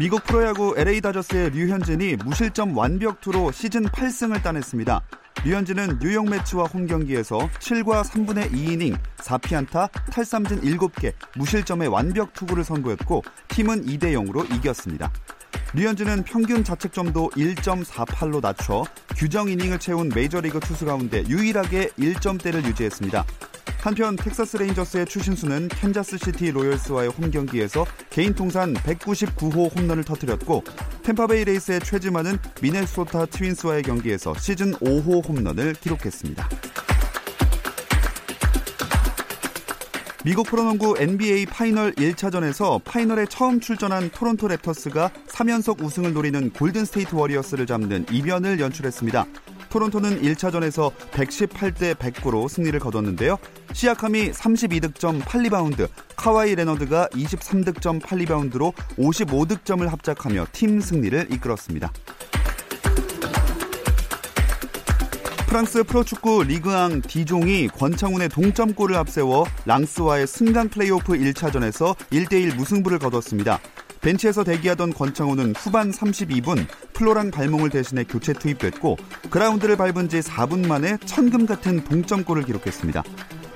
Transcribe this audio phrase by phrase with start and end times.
[0.00, 5.02] 미국 프로야구 LA 다저스의 류현진이 무실점 완벽투로 시즌 8승을 따냈습니다.
[5.44, 13.22] 류현진은 뉴욕 메츠와 홈 경기에서 7과 3분의 2이닝 4피안타 탈삼진 7개 무실점의 완벽 투구를 선보였고
[13.48, 15.12] 팀은 2대 0으로 이겼습니다.
[15.74, 23.26] 류현진은 평균 자책점도 1.48로 낮춰 규정 이닝을 채운 메이저리그 투수 가운데 유일하게 1점대를 유지했습니다.
[23.82, 30.62] 한편 텍사스 레인저스의 추신수는 캔자스시티 로열스와의 홈 경기에서 개인 통산 199호 홈런을 터뜨렸고
[31.02, 36.48] 템파베이 레이스의 최지만은 미네소타 트윈스와의 경기에서 시즌 5호 홈런을 기록했습니다.
[40.22, 47.64] 미국 프로농구 NBA 파이널 1차전에서 파이널에 처음 출전한 토론토 랩터스가 3연속 우승을 노리는 골든스테이트 워리어스를
[47.64, 49.24] 잡는 이변을 연출했습니다.
[49.70, 53.38] 토론토는 1차전에서 118대 109로 승리를 거뒀는데요.
[53.72, 61.92] 시아캄이 32득점 8리바운드, 카와이 레너드가 23득점 8리바운드로 55득점을 합작하며 팀 승리를 이끌었습니다.
[65.50, 73.58] 프랑스 프로축구 리그앙 디종이 권창훈의 동점골을 앞세워 랑스와의 승강 플레이오프 1차전에서 1대1 무승부를 거뒀습니다.
[74.00, 78.96] 벤치에서 대기하던 권창훈은 후반 32분 플로랑 발몽을 대신해 교체 투입됐고
[79.30, 83.02] 그라운드를 밟은 지 4분 만에 천금 같은 동점골을 기록했습니다.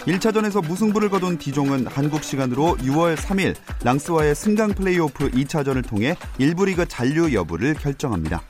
[0.06, 6.86] 1차전에서 무승부를 거둔 디종은 한국 시간으로 6월 3일 랑스와의 승강 플레이오프 2차전을 통해 1부 리그
[6.86, 8.42] 잔류 여부를 결정합니다.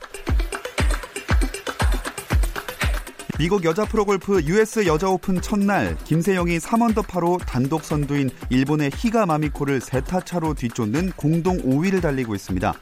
[3.37, 10.01] 미국 여자 프로골프 US 여자 오픈 첫날 김세영이 3언더파로 단독 선두인 일본의 히가 마미코를 세
[10.01, 12.73] 타 차로 뒤쫓는 공동 5위를 달리고 있습니다.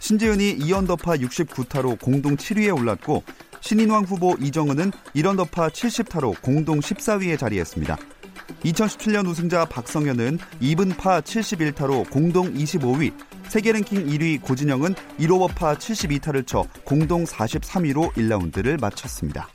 [0.00, 3.22] 신지은이 2언더파 69타로 공동 7위에 올랐고
[3.60, 7.98] 신인왕 후보 이정은은 1언더파 70타로 공동 14위에 자리했습니다.
[8.64, 13.12] 2017년 우승자 박성현은 2분파 71타로 공동 25위,
[13.48, 19.48] 세계 랭킹 1위 고진영은 1오버파 72타를 쳐 공동 43위로 1라운드를 마쳤습니다.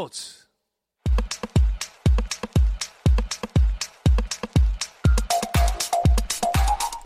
[0.00, 0.40] 스포츠 스포츠.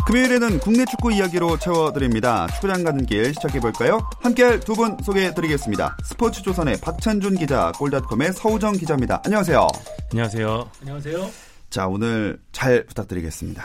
[0.06, 2.46] 금요일에는 국내 축구 이야기로 채워드립니다.
[2.48, 3.98] 축구장 가는 길 시작해볼까요?
[4.20, 5.96] 함께할 두 분 소개해드리겠습니다.
[6.04, 9.22] 스포츠조선의 박찬준 기자, 골닷컴의 서우정 기자입니다.
[9.24, 9.66] 안녕하세요.
[10.12, 10.70] 안녕하세요.
[10.82, 11.30] 안녕하세요.
[11.70, 13.64] 자, 오늘 잘 부탁드리겠습니다.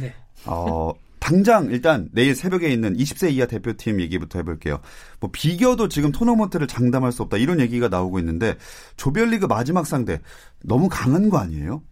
[0.00, 0.14] 네.
[0.44, 0.92] 어,
[1.32, 4.80] 당장 일단 내일 새벽에 있는 20세 이하 대표팀 얘기부터 해볼게요.
[5.18, 8.58] 뭐 비교도 지금 토너먼트를 장담할 수 없다 이런 얘기가 나오고 있는데
[8.96, 10.20] 조별리그 마지막 상대
[10.62, 11.82] 너무 강한 거 아니에요?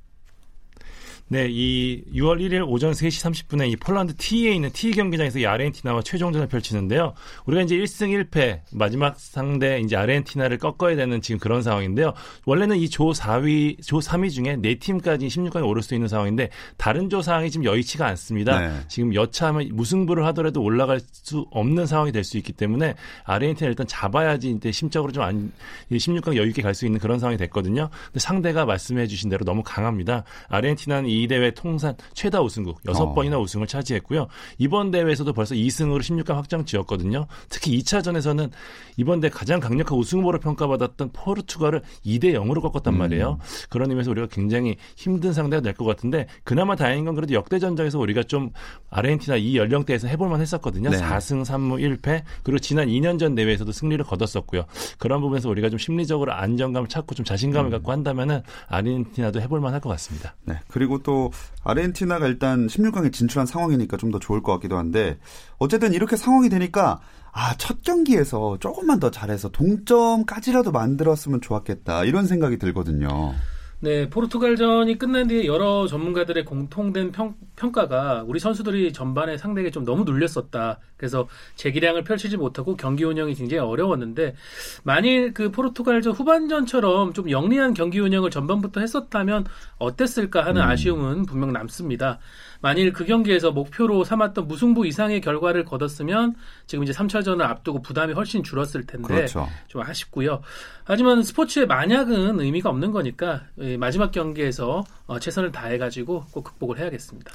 [1.32, 6.02] 네, 이 6월 1일 오전 3시 30분에 이 폴란드 T에 있는 T 경기장에서 이 아르헨티나와
[6.02, 7.14] 최종전을 펼치는데요.
[7.46, 12.14] 우리가 이제 1승 1패 마지막 상대 이제 아르헨티나를 꺾어야 되는 지금 그런 상황인데요.
[12.46, 17.22] 원래는 이 조 4위, 조 3위 중에 4팀까지 16강에 오를 수 있는 상황인데 다른 조
[17.22, 18.58] 상황이 지금 여의치가 않습니다.
[18.58, 18.74] 네.
[18.88, 22.94] 지금 여차하면 무승부를 하더라도 올라갈 수 없는 상황이 될 수 있기 때문에
[23.24, 25.52] 아르헨티나 일단 잡아야지 이제 심적으로 좀 안,
[25.92, 27.88] 16강 여유 있게 갈 수 있는 그런 상황이 됐거든요.
[28.06, 30.24] 근데 상대가 말씀해 주신 대로 너무 강합니다.
[30.48, 33.40] 아르헨티나는 이이 대회 통산 최다 우승국 6번이나 어.
[33.40, 34.28] 우승을 차지했고요.
[34.58, 37.26] 이번 대회에서도 벌써 2승으로 16강 확정 지었거든요.
[37.48, 38.50] 특히 2차전에서는
[38.96, 42.98] 이번 대회 가장 강력한 우승 후보로 평가받았던 포르투갈을 2대 0으로 꺾었단 음.
[42.98, 43.38] 말이에요.
[43.68, 47.98] 그런 의미에서 우리가 굉장히 힘든 상대가 될 것 같은데 그나마 다행인 건 그래도 역대 전적에서
[47.98, 48.50] 우리가 좀
[48.90, 50.90] 아르헨티나 이 연령대에서 해볼만 했었거든요.
[50.90, 50.98] 네.
[50.98, 54.64] 4승 3무 1패 그리고 지난 2년 전 대회에서도 승리를 거뒀었고요.
[54.98, 57.70] 그런 부분에서 우리가 좀 심리적으로 안정감을 찾고 좀 자신감을 음.
[57.70, 60.34] 갖고 한다면은 아르헨티나도 해볼만 할 것 같습니다.
[60.44, 60.56] 네.
[60.68, 61.32] 그리고 또또
[61.64, 65.18] 아르헨티나가 일단 16강에 진출한 상황이니까 좀 더 좋을 것 같기도 한데
[65.58, 67.00] 어쨌든 이렇게 상황이 되니까
[67.32, 72.04] 아, 첫 경기에서 조금만 더 잘해서 동점까지라도 만들었으면 좋았겠다.
[72.04, 73.32] 이런 생각이 들거든요.
[73.78, 80.02] 네, 포르투갈전이 끝난 뒤에 여러 전문가들의 공통된 평, 평가가 우리 선수들이 전반에 상대에게 좀 너무
[80.04, 80.80] 눌렸었다.
[81.00, 81.26] 그래서
[81.56, 84.34] 재기량을 펼치지 못하고 경기 운영이 굉장히 어려웠는데
[84.82, 89.46] 만일 그 포르투갈전 후반전처럼 좀 영리한 경기 운영을 전반부터 했었다면
[89.78, 90.68] 어땠을까 하는 음.
[90.68, 92.18] 아쉬움은 분명 남습니다.
[92.60, 96.34] 만일 그 경기에서 목표로 삼았던 무승부 이상의 결과를 거뒀으면
[96.66, 99.48] 지금 이제 3차전을 앞두고 부담이 훨씬 줄었을 텐데 그렇죠.
[99.68, 100.42] 좀 아쉽고요.
[100.84, 103.44] 하지만 스포츠의 만약은 의미가 없는 거니까
[103.78, 107.32] 마지막 경기에서 어, 최선을 다해 가지고 꼭 극복을 해야겠습니다.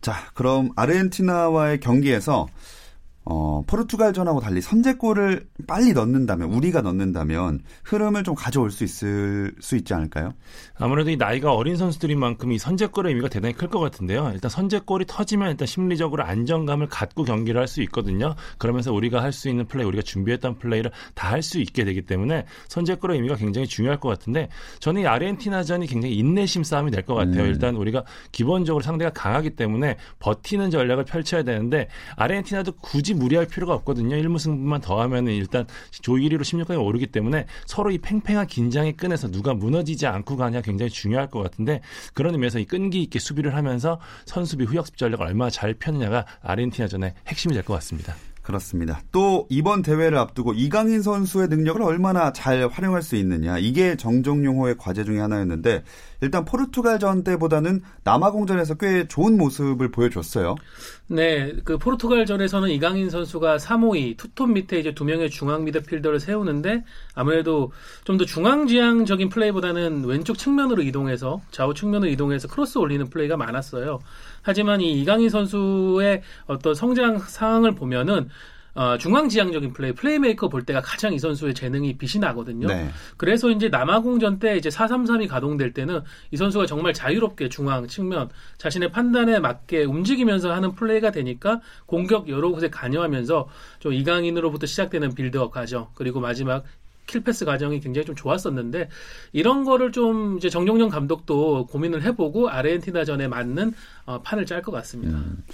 [0.00, 2.46] 자, 그럼 아르헨티나와의 경기에서
[3.26, 9.94] 어, 포르투갈전하고 달리 선제골을 빨리 넣는다면 우리가 넣는다면 흐름을 좀 가져올 수 있을 수 있지
[9.94, 10.34] 않을까요?
[10.76, 14.30] 아무래도 이 나이가 어린 선수들인 만큼 이 선제골의 의미가 대단히 클 것 같은데요.
[14.34, 18.34] 일단 선제골이 터지면 일단 심리적으로 안정감을 갖고 경기를 할 수 있거든요.
[18.58, 22.44] 그러면서 우리가 할 수 있는 플레이, 우리가 준비했던 플레이를 다 할 수 있게 되기 때문에
[22.68, 24.48] 선제골의 의미가 굉장히 중요할 것 같은데
[24.80, 27.42] 저는 이 아르헨티나전이 굉장히 인내심 싸움이 될 것 같아요.
[27.42, 27.46] 음.
[27.48, 34.16] 일단 우리가 기본적으로 상대가 강하기 때문에 버티는 전략을 펼쳐야 되는데 아르헨티나도 굳이 무리할 필요가 없거든요.
[34.16, 40.06] 1무승부만 더하면 일단 조 1위로 16강에 오르기 때문에 서로 이 팽팽한 긴장의 끈에서 누가 무너지지
[40.06, 41.80] 않고 가냐 굉장히 중요할 것 같은데
[42.14, 47.52] 그런 의미에서 이 끈기 있게 수비를 하면서 선수비 후역습 전략을 얼마나 잘 펴느냐가 아르헨티나전의 핵심이
[47.52, 48.14] 될 것 같습니다.
[48.42, 49.00] 그렇습니다.
[49.10, 55.02] 또 이번 대회를 앞두고 이강인 선수의 능력을 얼마나 잘 활용할 수 있느냐 이게 정종용호의 과제
[55.02, 55.82] 중의 하나였는데
[56.24, 60.56] 일단 포르투갈전 때보다는 남아공전에서 꽤 좋은 모습을 보여줬어요.
[61.06, 66.84] 네, 그 포르투갈전에서는 이강인 선수가 352 투톱 밑에 이제 두 명의 중앙 미드필더를 세우는데
[67.14, 67.72] 아무래도
[68.04, 73.98] 좀 더 중앙지향적인 플레이보다는 왼쪽 측면으로 이동해서 좌우 측면으로 이동해서 크로스 올리는 플레이가 많았어요.
[74.42, 78.28] 하지만 이 이강인 선수의 어떤 성장 상황을 보면은
[78.74, 82.66] 어, 중앙지향적인 플레이, 플레이메이커 볼 때가 가장 이 선수의 재능이 빛이 나거든요.
[82.66, 82.90] 네.
[83.16, 86.00] 그래서 이제 남아공전 때 이제 433이 가동될 때는
[86.32, 88.28] 이 선수가 정말 자유롭게 중앙 측면
[88.58, 93.48] 자신의 판단에 맞게 움직이면서 하는 플레이가 되니까 공격 여러 곳에 관여하면서
[93.78, 96.64] 좀 이강인으로부터 시작되는 빌드업 과정 그리고 마지막
[97.06, 98.88] 킬패스 과정이 굉장히 좀 좋았었는데
[99.32, 103.74] 이런 거를 좀 이제 정정용 감독도 고민을 해보고 아르헨티나전에 맞는
[104.06, 105.18] 어, 판을 짤 것 같습니다.
[105.18, 105.44] 음.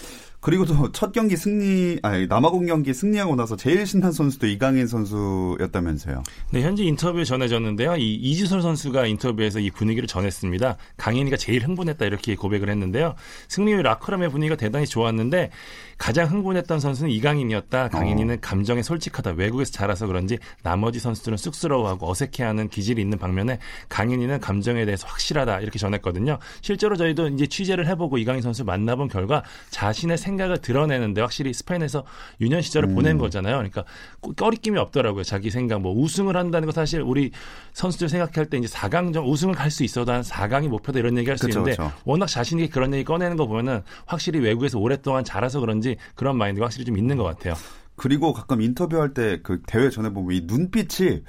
[0.40, 6.22] 그리고 또 첫 경기 승리, 아니 남아공 경기 승리하고 나서 제일 신난 선수도 이강인 선수였다면서요.
[6.50, 7.96] 네, 현재 인터뷰에 전해졌는데요.
[7.96, 10.76] 이 이지솔 선수가 인터뷰에서 이 분위기를 전했습니다.
[10.96, 13.14] 강인이가 제일 흥분했다 이렇게 고백을 했는데요.
[13.48, 15.50] 승리 후 라커람의 분위기가 대단히 좋았는데
[15.98, 17.88] 가장 흥분했던 선수는 이강인이었다.
[17.88, 18.38] 강인이는 어.
[18.40, 19.32] 감정에 솔직하다.
[19.32, 23.58] 외국에서 자라서 그런지 나머지 선수들은 쑥스러워하고 어색해하는 기질이 있는 반면에
[23.90, 26.38] 강인이는 감정에 대해서 확실하다 이렇게 전했거든요.
[26.62, 32.04] 실제로 저희도 이제 취재를 해보고 이강인 선수 만나본 결과 자신의 생 각을 드러내는데 확실히 스페인에서
[32.40, 32.94] 유년 시절을 음.
[32.94, 33.56] 보낸 거잖아요.
[33.56, 33.84] 그러니까
[34.36, 35.24] 꺼리낌이 없더라고요.
[35.24, 37.30] 자기 생각 뭐 우승을 한다는 거 사실 우리
[37.72, 41.48] 선수들 생각할 때 이제 4강전 우승을 갈 수 있어도 한 4강이 목표다 이런 얘기 할수
[41.48, 41.92] 있는데 그쵸.
[42.04, 46.66] 워낙 자신 있게 그런 얘기 꺼내는 거 보면은 확실히 외국에서 오랫동안 자라서 그런지 그런 마인드가
[46.66, 47.54] 확실히 좀 있는 것 같아요.
[47.94, 51.22] 그리고 가끔 인터뷰할 때 그 대회 전에 보면 이 눈빛이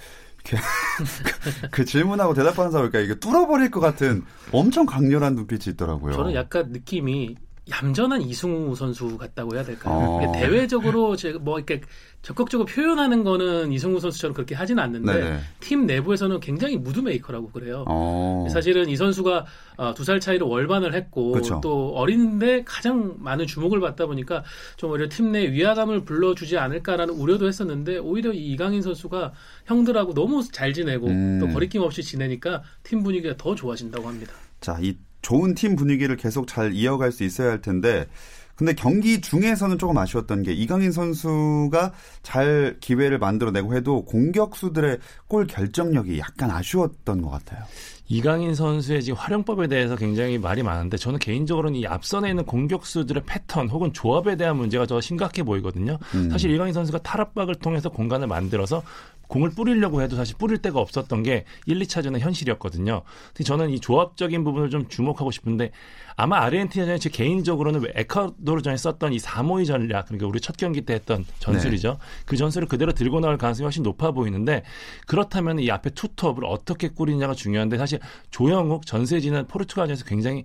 [1.72, 6.14] 그 질문하고 대답하는 사람 보니까 이게 뚫어버릴 것 같은 엄청 강렬한 눈빛이 있더라고요.
[6.14, 7.36] 저는 약간 느낌이
[7.72, 9.96] 얌전한 이승우 선수 같다고 해야 될까요?
[9.96, 10.32] 어.
[10.34, 11.82] 대외적으로 제가 뭐 이렇게
[12.22, 15.40] 적극적으로 표현하는 거는 이승우 선수처럼 그렇게 하지는 않는데 네네.
[15.60, 17.86] 팀 내부에서는 굉장히 무드메이커라고 그래요.
[17.88, 18.46] 어.
[18.52, 19.46] 사실은 이 선수가
[19.78, 21.60] 어, 두살 차이로 월반을 했고 그쵸.
[21.64, 24.44] 또 어린데 가장 많은 주목을 받다 보니까
[24.78, 29.32] 좀 오히려 팀 내 위화감을 불러주지 않을까라는 우려도 했었는데 오히려 이강인 선수가
[29.66, 31.40] 형들하고 너무 잘 지내고 음.
[31.40, 34.34] 또 거리낌 없이 지내니까 팀 분위기가 더 좋아진다고 합니다.
[34.60, 38.08] 자, 이 좋은 팀 분위기를 계속 잘 이어갈 수 있어야 할 텐데
[38.56, 46.20] 근데 경기 중에서는 조금 아쉬웠던 게 이강인 선수가 잘 기회를 만들어내고 해도 공격수들의 골 결정력이
[46.20, 47.64] 약간 아쉬웠던 것 같아요.
[48.08, 53.70] 이강인 선수의 지금 활용법에 대해서 굉장히 말이 많은데 저는 개인적으로는 이 앞선에 있는 공격수들의 패턴
[53.70, 55.98] 혹은 조합에 대한 문제가 더 심각해 보이거든요.
[56.14, 56.30] 음.
[56.30, 58.84] 사실 이강인 선수가 탈압박을 통해서 공간을 만들어서
[59.32, 63.04] 공을 뿌리려고 해도 사실 뿌릴 데가 없었던 게 1, 2차전의 현실이었거든요.
[63.46, 65.72] 저는 이 조합적인 부분을 좀 주목하고 싶은데
[66.18, 71.26] 아마 아르헨티나전에 제 개인적으로는 에콰도르전에 썼던 이 3-5-2 전략 그러니까 우리 첫 경기 때 했던
[71.40, 71.92] 전술이죠.
[71.92, 71.98] 네.
[72.26, 74.64] 그 전술을 그대로 들고 나올 가능성이 훨씬 높아 보이는데
[75.08, 78.00] 그렇다면 이 앞에 투톱을 어떻게 꾸리냐가 중요한데 사실
[78.32, 80.44] 조영욱 전세진은 포르투갈전에서 굉장히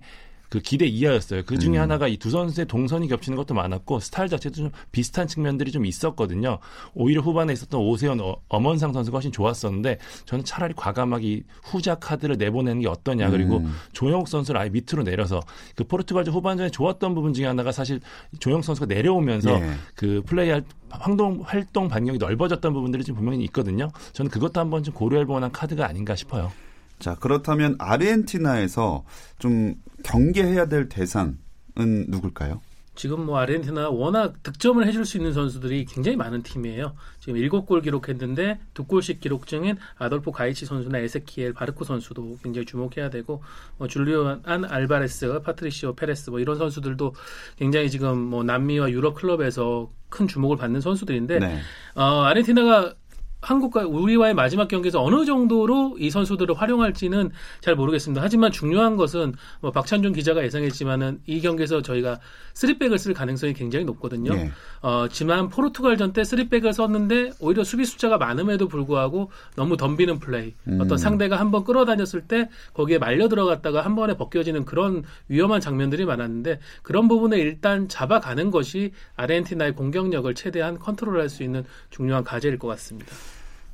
[0.49, 1.43] 그 기대 이하였어요.
[1.45, 1.81] 그 중에 음.
[1.81, 6.57] 하나가 이 두 선수의 동선이 겹치는 것도 많았고 스타일 자체도 좀 비슷한 측면들이 좀 있었거든요.
[6.93, 12.37] 오히려 후반에 있었던 오세훈 어, 엄원상 선수가 훨씬 좋았었는데 저는 차라리 과감하게 이 후자 카드를
[12.37, 13.73] 내보내는 게 어떠냐 그리고 음.
[13.93, 15.39] 조영욱 선수를 아예 밑으로 내려서
[15.75, 17.99] 그 포르투갈전 후반전에 좋았던 부분 중에 하나가 사실
[18.39, 19.71] 조영욱 선수가 내려오면서 예.
[19.95, 23.89] 그 플레이할 활동 활동 반경이 넓어졌던 부분들이 좀 분명히 있거든요.
[24.13, 26.51] 저는 그것도 한번 좀 고려할 만한 카드가 아닌가 싶어요.
[26.99, 29.05] 자, 그렇다면 아르헨티나에서
[29.39, 31.37] 좀 경계해야 될 대상은
[31.75, 32.61] 누굴까요?
[32.97, 36.95] 지금 뭐 아르헨티나 워낙 득점을 해줄 수 있는 선수들이 굉장히 많은 팀이에요.
[37.19, 43.43] 지금 7골 기록했는데 2골씩 기록 중인 아돌포 가이치 선수나 에세키엘 바르코 선수도 굉장히 주목해야 되고
[43.77, 47.13] 뭐 줄리안 알바레스, 파트리시오 페레스 뭐 이런 선수들도
[47.57, 51.59] 굉장히 지금 뭐 남미와 유럽 클럽에서 큰 주목을 받는 선수들인데 네.
[51.93, 52.95] 어, 아르헨티나가
[53.41, 58.21] 한국과 우리와의 마지막 경기에서 어느 정도로 이 선수들을 활용할지는 잘 모르겠습니다.
[58.21, 62.19] 하지만 중요한 것은 뭐 박찬준 기자가 예상했지만은 이 경기에서 저희가
[62.53, 64.33] 쓰리백을 쓸 가능성이 굉장히 높거든요.
[64.33, 64.51] 예.
[64.81, 70.55] 어, 지난 포르투갈전 때 쓰리백을 썼는데 오히려 수비 숫자가 많음에도 불구하고 너무 덤비는 플레이.
[70.67, 70.79] 음.
[70.81, 76.59] 어떤 상대가 한번 끌어당겼을 때 거기에 말려 들어갔다가 한 번에 벗겨지는 그런 위험한 장면들이 많았는데
[76.81, 83.15] 그런 부분에 일단 잡아가는 것이 아르헨티나의 공격력을 최대한 컨트롤할 수 있는 중요한 과제일 것 같습니다.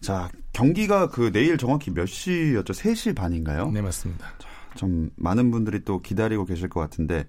[0.04, 2.74] 자, 경기가 그 내일 정확히 몇 시였죠?
[2.74, 3.72] 3시 반인가요?
[3.72, 4.28] 네 맞습니다.
[4.76, 7.26] 좀 많은 분들이 또 기다리고 계실 것 같은데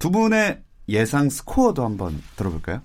[0.00, 2.82] 두 분의 예상 스코어도 한번 들어볼까요?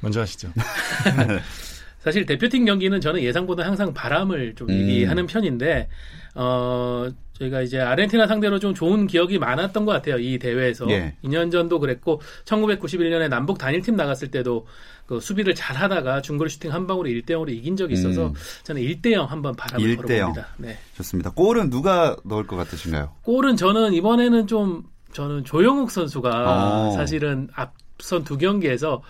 [0.00, 0.52] 먼저 하시죠.
[2.00, 4.74] 사실 대표팀 경기는 저는 예상보다 항상 바람을 좀 음.
[4.74, 5.88] 얘기하는 편인데
[6.34, 11.14] 어 저희가 이제 아르헨티나 상대로 좀 좋은 기억이 많았던 것 같아요 이 대회에서 예.
[11.24, 14.66] 2년 전도 그랬고 1991년에 남북 단일팀 나갔을 때도
[15.06, 18.34] 그 수비를 잘 하다가 중거리 슈팅 한 방으로 1대 0으로 이긴 적이 있어서 음.
[18.64, 20.32] 저는 1대 0 한번 바람을 1대 0.
[20.32, 20.48] 걸어봅니다.
[20.58, 20.78] 네.
[20.96, 21.30] 좋습니다.
[21.30, 23.12] 골은 누가 넣을 것 같으신가요?
[23.22, 26.92] 골은 저는 이번에는 좀 저는 조영욱 선수가 어.
[26.92, 29.02] 사실은 앞선 두 경기에서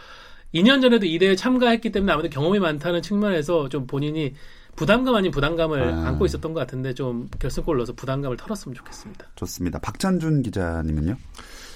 [0.55, 4.35] 2년 전에도 이 대회 참가했기 때문에 아무래도 경험이 많다는 측면에서 좀 본인이
[4.77, 6.09] 부담감 아닌 부담감을 아.
[6.09, 9.27] 안고 있었던 것 같은데 좀 결승골 넣어서 부담감을 털었으면 좋겠습니다.
[9.37, 9.79] 좋습니다.
[9.79, 11.17] 박찬준 기자님은요?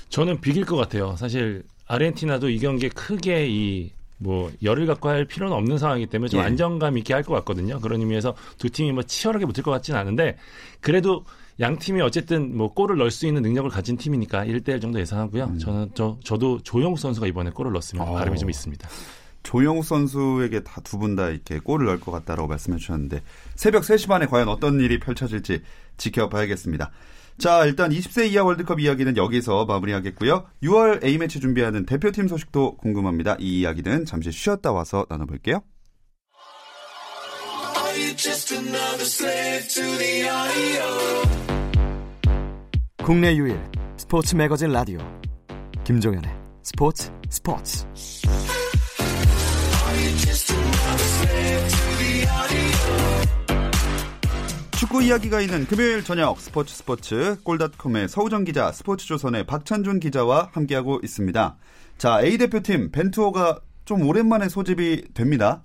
[0.08, 1.16] 저는 비길 것 같아요.
[1.16, 6.40] 사실 아르헨티나도 이 경기에 크게 이 뭐 열을 갖고 할 필요는 없는 상황이기 때문에 좀
[6.40, 6.44] 예.
[6.44, 7.80] 안정감 있게 할 것 같거든요.
[7.80, 10.38] 그런 의미에서 두 팀이 뭐 치열하게 붙을 것 같지는 않은데
[10.80, 11.24] 그래도
[11.60, 15.58] 양 팀이 어쨌든 뭐 골을 넣을 수 있는 능력을 가진 팀이니까 1대1 정도 예상하고요.
[15.58, 18.12] 저는 저 저도 조용욱 선수가 이번에 골을 넣었으면 어.
[18.14, 18.88] 바람이 좀 있습니다.
[19.46, 23.22] 조영욱 선수에게 다 두 분 다 이렇게 골을 넣을 것 같다라고 말씀해 주셨는데
[23.54, 25.62] 새벽 3시 반에 과연 어떤 일이 펼쳐질지
[25.98, 26.90] 지켜봐야겠습니다.
[27.38, 30.46] 자, 일단 20세 이하 월드컵 이야기는 여기서 마무리하겠고요.
[30.62, 33.36] 6월 A매치 준비하는 대표팀 소식도 궁금합니다.
[33.38, 35.62] 이 이야기는 잠시 쉬었다 와서 나눠볼게요.
[43.04, 43.60] 국내 유일
[43.96, 44.98] 스포츠 매거진 라디오
[45.84, 46.30] 김종현의
[46.62, 47.86] 스포츠 스포츠
[54.78, 61.56] 축구 이야기가 있는 금요일 저녁 스포츠 스포츠 골닷컴의 서우정 기자, 스포츠조선의 박찬준 기자와 함께하고 있습니다.
[61.98, 65.62] 자, A 대표팀 벤투어가 좀 오랜만에 소집이 됩니다.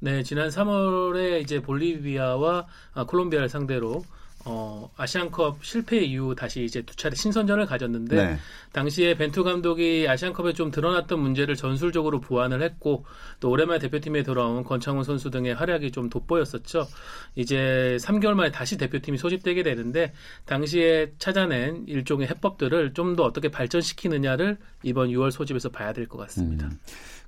[0.00, 4.02] 네, 지난 3월에 이제 볼리비아와 아, 콜롬비아를 상대로
[4.44, 8.36] 어, 아시안컵 실패 이후 다시 이제 두 차례 신선전을 가졌는데 네.
[8.72, 13.04] 당시에 벤투 감독이 아시안컵에 좀 드러났던 문제를 전술적으로 보완을 했고
[13.38, 16.88] 또 오랜만에 대표팀에 돌아온 권창훈 선수 등의 활약이 좀 돋보였었죠.
[17.36, 20.12] 이제 3개월 만에 다시 대표팀이 소집되게 되는데
[20.46, 26.66] 당시에 찾아낸 일종의 해법들을 좀 더 어떻게 발전시키느냐를 이번 6월 소집에서 봐야 될 것 같습니다.
[26.66, 26.78] 음.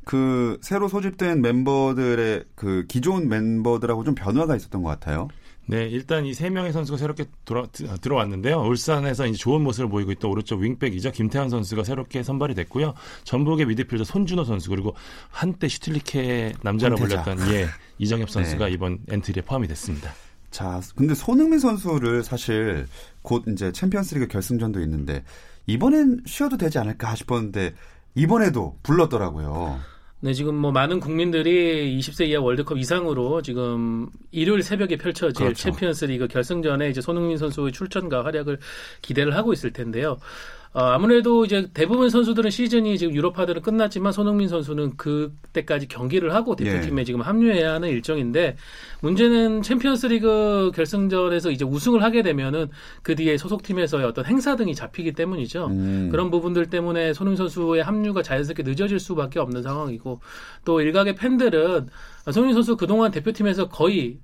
[0.05, 5.29] 그 새로 소집된 멤버들의 그 기존 멤버들하고 좀 변화가 있었던 것 같아요.
[5.67, 8.61] 네, 일단 이 세 명의 선수가 새롭게 돌아, 드- 들어왔는데요.
[8.61, 11.11] 울산에서 이제 좋은 모습을 보이고 있던 오른쪽 윙백이죠.
[11.13, 12.95] 김태환 선수가 새롭게 선발이 됐고요.
[13.25, 14.95] 전북의 미드필더 손준호 선수 그리고
[15.31, 17.67] 한때 슈틸리케 남자로 불렸던 예
[17.99, 18.73] 이정협 선수가 네.
[18.73, 20.13] 이번 엔트리에 포함이 됐습니다.
[20.51, 22.87] 자, 근데 손흥민 선수를 사실
[23.23, 25.25] 곧 이제 챔피언스리그 결승전도 있는데
[25.67, 27.75] 이번엔 쉬어도 되지 않을까 싶었는데
[28.15, 29.81] 이번에도 불렀더라고요.
[30.25, 35.65] 네, 지금 뭐 많은 국민들이 20세 이하 월드컵 이상으로 지금 일요일 새벽에 펼쳐질 그렇죠.
[35.65, 38.59] 챔피언스 리그 결승전에 이제 손흥민 선수의 출전과 활약을
[39.03, 40.17] 기대를 하고 있을 텐데요.
[40.75, 47.03] 어, 아무래도 이제 대부분 선수들은 시즌이 지금 유럽파들은 끝났지만 손흥민 선수는 그때까지 경기를 하고 대표팀에
[47.03, 47.05] 예.
[47.05, 48.57] 지금 합류해야 하는 일정인데
[49.01, 52.71] 문제는 챔피언스리그 결승전에서 이제 우승을 하게 되면은
[53.05, 55.67] 그 뒤에 소속팀에서의 어떤 행사 등이 잡히기 때문이죠.
[55.69, 56.09] 음.
[56.11, 60.21] 그런 부분들 때문에 손흥민 선수의 합류가 자연스럽게 늦어질 수밖에 없는 상황이고
[60.65, 61.89] 또 일각의 팬들은
[62.33, 64.19] 손흥민 선수 그동안 대표팀에서 거의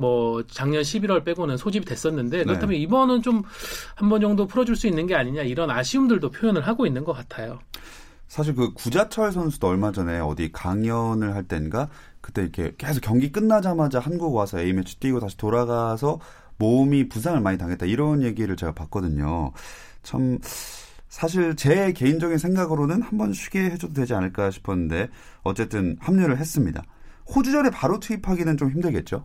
[0.00, 2.44] 뭐 작년 11월 빼고는 소집이 됐었는데 네.
[2.44, 3.42] 그렇다면 이번은 좀
[3.96, 7.58] 한 번 정도 풀어줄 수 있는 게 아니냐 이런 아쉬움들도 표현을 하고 있는 것 같아요.
[8.28, 11.88] 사실 그 구자철 선수도 얼마 전에 어디 강연을 할 땐가
[12.20, 16.20] 그때 이렇게 계속 경기 끝나자마자 한국 와서 A매치 뛰고 다시 돌아가서
[16.58, 19.52] 몸이 부상을 많이 당했다 이런 얘기를 제가 봤거든요.
[20.02, 20.38] 참
[21.08, 25.08] 사실 제 개인적인 생각으로는 한 번 쉬게 해줘도 되지 않을까 싶었는데
[25.42, 26.82] 어쨌든 합류를 했습니다.
[27.34, 29.22] 호주전에 바로 투입하기는 좀 힘들겠죠.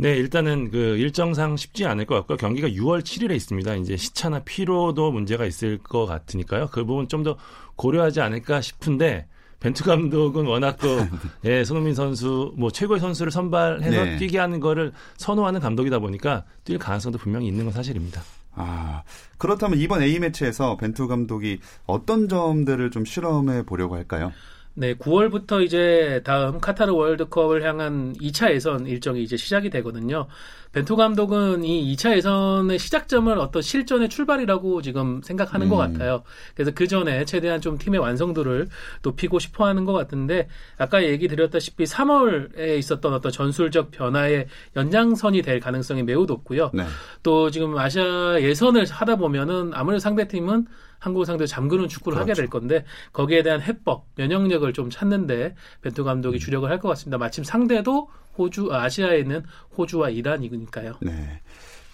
[0.00, 2.38] 네, 일단은 그 일정상 쉽지 않을 것 같고요.
[2.38, 3.74] 경기가 6월 7일에 있습니다.
[3.74, 6.68] 이제 시차나 피로도 문제가 있을 것 같으니까요.
[6.72, 7.36] 그 부분 좀 더
[7.76, 9.26] 고려하지 않을까 싶은데
[9.60, 11.06] 벤투 감독은 워낙 그
[11.44, 14.16] 예, 손흥민 선수 뭐 최고의 선수를 선발해서 네.
[14.16, 18.22] 뛰게 하는 거를 선호하는 감독이다 보니까 뛸 가능성도 분명히 있는 건 사실입니다.
[18.54, 19.02] 아
[19.38, 24.32] 그렇다면 이번 A 매치에서 벤투 감독이 어떤 점들을 좀 실험해 보려고 할까요?
[24.74, 30.28] 네, 9월부터 이제 다음 카타르 월드컵을 향한 2차 예선 일정이 이제 시작이 되거든요.
[30.72, 35.92] 벤투 감독은 이 2차 예선의 시작점을 어떤 실전의 출발이라고 지금 생각하는 것 음.
[35.92, 36.22] 같아요.
[36.54, 38.68] 그래서 그 전에 최대한 좀 팀의 완성도를
[39.02, 40.48] 높이고 싶어 하는 것 같은데,
[40.78, 44.46] 아까 얘기 드렸다시피 3월에 있었던 어떤 전술적 변화의
[44.76, 46.70] 연장선이 될 가능성이 매우 높고요.
[46.72, 46.84] 네.
[47.24, 50.66] 또 지금 아시아 예선을 하다 보면은 아무래도 상대팀은
[51.00, 52.42] 한국 상대 잠그는 축구를 하게 그렇죠.
[52.42, 57.18] 될 건데 거기에 대한 해법, 면역력을 좀 찾는데 벤투 감독이 주력을 할 것 같습니다.
[57.18, 59.42] 마침 상대도 호주, 아, 아시아에 있는
[59.76, 60.94] 호주와 이란이니까요.
[61.02, 61.40] 네.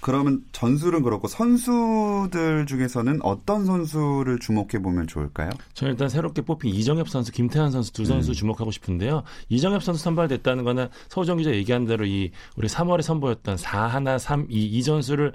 [0.01, 5.51] 그러면 전술은 그렇고 선수들 중에서는 어떤 선수를 주목해 보면 좋을까요?
[5.75, 8.35] 저는 일단 새롭게 뽑힌 이정엽 선수, 김태환 선수 두 선수 음.
[8.35, 9.25] 주목하고 싶은데요.
[9.49, 14.83] 이정엽 선수 선발됐다는 거는 서우정 기자 얘기한 대로 이 우리 3월에 선보였던 4-1, 3-2 이
[14.85, 15.33] 전술을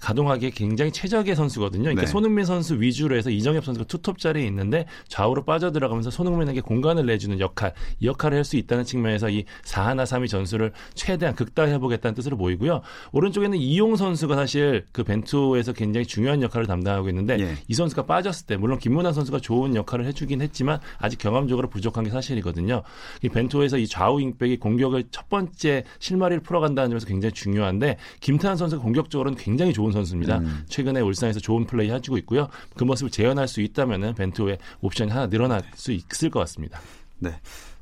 [0.00, 1.84] 가동하기에 굉장히 최적의 선수거든요.
[1.84, 2.06] 그러니까 네.
[2.06, 7.72] 손흥민 선수 위주로 해서 이정엽 선수가 투톱 자리에 있는데 좌우로 빠져들어가면서 손흥민에게 공간을 내주는 역할,
[8.00, 12.80] 이 역할을 할 수 있다는 측면에서 이 4-1, 3-2 전술을 최대한 극다해보겠다는 뜻으로 보이고요.
[13.12, 17.54] 오른쪽에는 이용 선수가 사실 그 벤투에서 굉장히 중요한 역할을 담당하고 있는데 예.
[17.68, 22.10] 이 선수가 빠졌을 때 물론 김문환 선수가 좋은 역할을 해주긴 했지만 아직 경험적으로 부족한 게
[22.10, 22.82] 사실이거든요.
[23.22, 28.82] 이 벤투에서 이 좌우 윙백이 공격을 첫 번째 실마리를 풀어간다는 점에서 굉장히 중요한데 김태환 선수가
[28.82, 30.38] 공격적으로는 굉장히 좋은 선수입니다.
[30.38, 30.64] 음.
[30.68, 32.48] 최근에 울산에서 좋은 플레이 해주고 있고요.
[32.76, 36.80] 그 모습을 재현할 수 있다면은 벤투의 옵션이 하나 늘어날 수 있을 것 같습니다.
[37.18, 37.38] 네.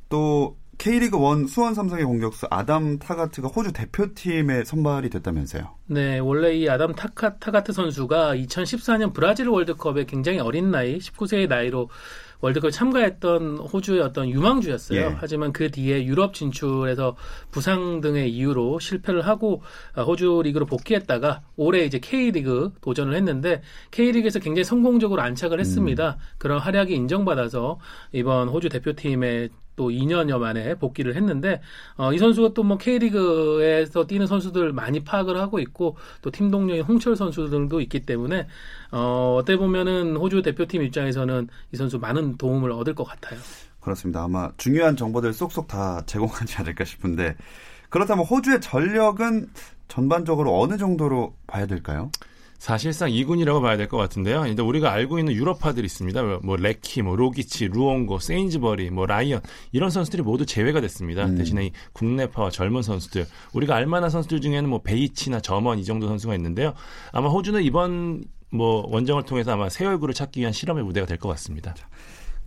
[0.09, 5.75] 또 K리그 1 수원 삼성의 공격수 아담 타가트가 호주 대표팀에 선발이 됐다면서요.
[5.86, 11.88] 네, 원래 이 아담 타카, 타가트 선수가 2014년 브라질 월드컵에 굉장히 어린 나이, 19세의 나이로
[12.41, 15.00] 월드컵에 참가했던 호주의 어떤 유망주였어요.
[15.00, 15.17] 예.
[15.19, 17.17] 하지만 그 뒤에 유럽 진출에서
[17.50, 19.62] 부상 등의 이유로 실패를 하고
[19.95, 26.19] 아, 호주 리그로 복귀했다가 올해 이제 K리그 도전을 했는데 K리그에서 굉장히 성공적으로 안착을 했습니다.
[26.38, 27.80] 그런 활약이 인정받아서
[28.12, 31.62] 이번 호주 대표팀에 또 2년여 만에 복귀를 했는데
[31.97, 36.82] 어, 이 선수가 또 뭐 K리그에서 뛰는 선수들 많이 파악을 하고 있고 또 팀 동료인
[36.82, 38.47] 홍철 선수들도 있기 때문에
[38.91, 43.38] 어, 어떻게 보면은 호주 대표팀 입장에서는 이 선수 많은 도움을 얻을 것 같아요.
[43.80, 44.25] 그렇습니다.
[44.25, 47.36] 아마 중요한 정보들 쏙쏙 다 제공하지 않을까 싶은데
[47.88, 49.49] 그렇다면 호주의 전력은
[49.86, 52.10] 전반적으로 어느 정도로 봐야 될까요?
[52.58, 54.44] 사실상 2군이라고 봐야 될 것 같은데요.
[54.47, 56.23] 일단 우리가 알고 있는 유럽파들이 있습니다.
[56.23, 59.40] 뭐, 뭐 레키, 뭐 로기치, 루옹고, 세인즈버리, 뭐 라이언
[59.73, 61.25] 이런 선수들이 모두 제외가 됐습니다.
[61.26, 61.36] 음.
[61.36, 66.34] 대신에 이 국내파와 젊은 선수들, 우리가 알만한 선수들 중에는 뭐 베이치나 점원 이 정도 선수가
[66.34, 66.75] 있는데요.
[67.12, 71.28] 아마 호주는 이번 뭐 원정을 통해서 아마 새 얼굴을 찾기 위한 실험의 무대가 될 것
[71.28, 71.75] 같습니다.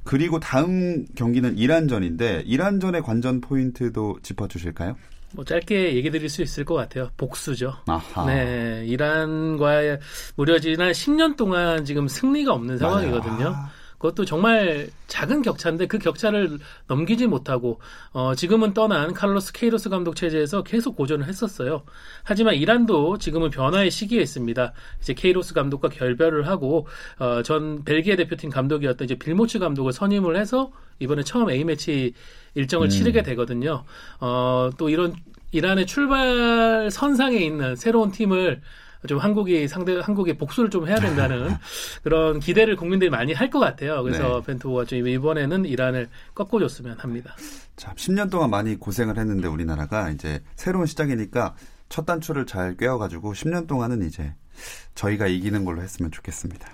[0.04, 4.96] 그리고 다음 경기는 이란전인데 이란전의 관전 포인트도 짚어주실까요?
[5.34, 7.10] 뭐 짧게 얘기 드릴 수 있을 것 같아요.
[7.18, 7.76] 복수죠.
[7.88, 8.26] 아하.
[8.26, 10.00] 네, 이란과의
[10.36, 13.48] 무려 지난 10년 동안 지금 승리가 없는 상황이거든요.
[13.56, 13.72] 아.
[14.02, 17.80] 그것도 정말 작은 격차인데 그 격차를 넘기지 못하고
[18.14, 21.84] 어, 지금은 떠난 칼로스 케이로스 감독 체제에서 계속 고전을 했었어요.
[22.24, 24.74] 하지만 이란도 지금은 변화의 시기에 있습니다.
[25.02, 26.88] 이제 케이로스 감독과 결별을 하고
[27.20, 32.14] 어, 전 벨기에 대표팀 감독이었던 이제 빌모츠 감독을 선임을 해서 이번에 처음 A 매치
[32.56, 32.90] 일정을 음.
[32.90, 33.84] 치르게 되거든요.
[34.20, 35.16] 어, 또 이런
[35.52, 38.62] 이란의 출발 선상에 있는 새로운 팀을
[39.08, 41.56] 좀 한국이 상대 한국이 복수를 좀 해야 된다는
[42.04, 44.04] 그런 기대를 국민들이 많이 할 것 같아요.
[44.04, 44.46] 그래서 네.
[44.46, 47.36] 벤투가 좀 이번에는 이란을 꺾어줬으면 합니다.
[47.76, 51.56] 자, 10년 동안 많이 고생을 했는데 우리나라가 이제 새로운 시작이니까
[51.90, 54.34] 첫 단추를 잘 꿰어가지고 10년 동안은 이제
[54.96, 56.70] 저희가 이기는 걸로 했으면 좋겠습니다.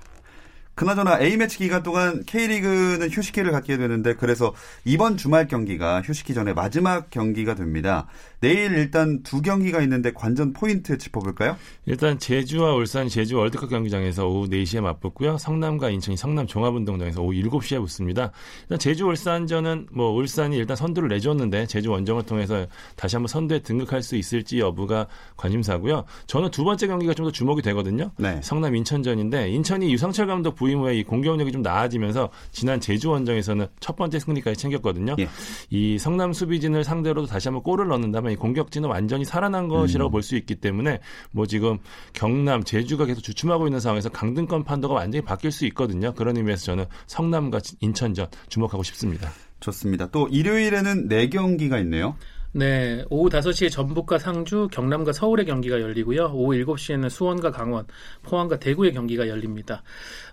[0.77, 4.53] 그나저나 A매치 기간 동안 K리그는 휴식기를 갖게 되는데 그래서
[4.85, 8.05] 이번 주말 경기가 휴식기 전에 마지막 경기가 됩니다.
[8.39, 11.57] 내일 일단 두 경기가 있는데 관전 포인트 짚어볼까요?
[11.85, 15.37] 일단 제주와 울산 제주 월드컵 경기장에서 오후 4시에 맞붙고요.
[15.37, 18.31] 성남과 인천이 성남 종합운동장에서 오후 7시에 붙습니다.
[18.63, 24.03] 일단 제주 울산전은 뭐 울산이 일단 선두를 내줬는데 제주 원정을 통해서 다시 한번 선두에 등극할
[24.03, 26.05] 수 있을지 여부가 관심사고요.
[26.27, 28.11] 저는 두 번째 경기가 좀 더 주목이 되거든요.
[28.17, 28.39] 네.
[28.41, 33.95] 성남 인천전인데 인천이 유상철 감독 부임 후에 이 공격력이 좀 나아지면서 지난 제주 원정에서는 첫
[33.97, 35.15] 번째 승리까지 챙겼거든요.
[35.19, 35.27] 예.
[35.69, 40.55] 이 성남 수비진을 상대로도 다시 한번 골을 넣는다면 이 공격진은 완전히 살아난 것이라고 볼수 있기
[40.55, 40.99] 때문에
[41.31, 41.79] 뭐 지금
[42.13, 46.13] 경남, 제주가 계속 주춤하고 있는 상황에서 강등권 판도가 완전히 바뀔 수 있거든요.
[46.13, 49.31] 그런 의미에서 저는 성남과 인천전 주목하고 싶습니다.
[49.59, 50.09] 좋습니다.
[50.11, 52.15] 또 일요일에는 네 경기가 있네요.
[52.57, 56.31] 네, 오후 5시에 전북과 상주, 경남과 서울의 경기가 열리고요.
[56.33, 57.85] 오후 7시에는 수원과 강원,
[58.23, 59.83] 포항과 대구의 경기가 열립니다.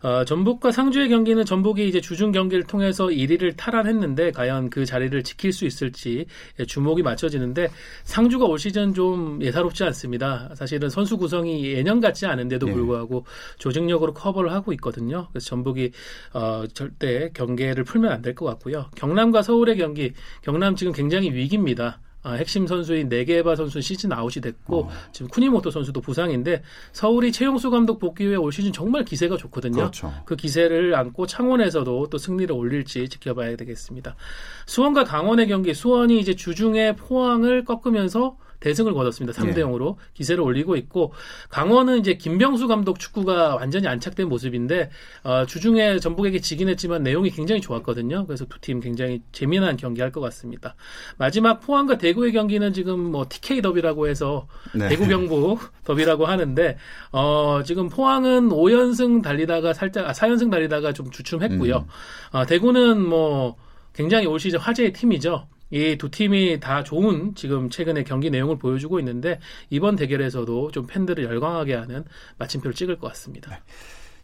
[0.03, 5.53] 어, 전북과 상주의 경기는 전북이 이제 주중 경기를 통해서 1위를 탈환했는데 과연 그 자리를 지킬
[5.53, 6.25] 수 있을지
[6.67, 7.69] 주목이 맞춰지는데
[8.05, 10.49] 상주가 올 시즌 좀 예사롭지 않습니다.
[10.55, 12.73] 사실은 선수 구성이 예년 같지 않은데도 네.
[12.73, 13.27] 불구하고
[13.59, 15.29] 조직력으로 커버를 하고 있거든요.
[15.31, 15.91] 그래서 전북이
[16.33, 18.87] 어, 절대 경계를 풀면 안 될 것 같고요.
[18.97, 22.01] 경남과 서울의 경기, 경남 지금 굉장히 위기입니다.
[22.25, 27.99] 아, 핵심 선수인 네게바 선수 시즌 아웃이 됐고 지금 쿠니모토 선수도 부상인데 서울이 최용수 감독
[27.99, 29.75] 복귀 후에 올 시즌 정말 기세가 좋거든요.
[29.75, 30.13] 그렇죠.
[30.25, 34.17] 그 기세를 안고 창원에서도 또 승리를 올릴지 지켜봐야 되겠습니다.
[34.67, 39.39] 수원과 강원의 경기 수원이 이제 주중에 포항을 꺾으면서 대승을 거뒀습니다.
[39.39, 39.63] 3대 네.
[39.63, 41.13] 0으로 기세를 올리고 있고
[41.51, 44.91] 강원은 이제 김병수 감독 축구가 완전히 안착된 모습인데
[45.23, 48.27] 어, 주중에 전북에게 지긴 했지만 내용이 굉장히 좋았거든요.
[48.27, 50.77] 그래서 두 팀 굉장히 재미난 경기 할 것 같습니다.
[51.19, 54.89] 마지막 포항과 대구의 경기는 지금 뭐 TK 더비라고 해서 네.
[54.89, 56.79] 대구 경북 더비라고 하는데
[57.13, 61.77] 어, 지금 포항은 5연승 달리다가 살짝 아, 4연승 달리다가 좀 주춤했고요.
[61.77, 62.39] 음.
[62.39, 63.57] 어, 대구는 뭐
[63.93, 65.47] 굉장히 올 시즌 화제의 팀이죠.
[65.71, 71.25] 이 두 팀이 다 좋은 지금 최근에 경기 내용을 보여주고 있는데 이번 대결에서도 좀 팬들을
[71.25, 72.05] 열광하게 하는
[72.39, 73.61] 마침표를 찍을 것 같습니다.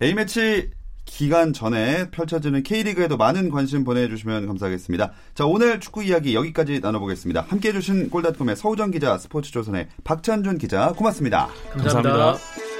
[0.03, 0.71] A매치
[1.07, 5.13] 기간 전에 펼쳐지는 K리그에도 많은 관심 보내주시면 감사하겠습니다.
[5.35, 7.41] 자, 오늘 축구 이야기 여기까지 나눠보겠습니다.
[7.49, 11.49] 함께 해주신 골닷컴의 서우정 기자, 스포츠조선의 박찬준 기자, 고맙습니다.
[11.73, 12.13] 감사합니다.
[12.13, 12.80] 감사합니다.